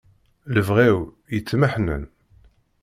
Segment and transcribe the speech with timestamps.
[0.53, 0.99] Lebɣi-w
[1.33, 2.03] yettmeḥnen.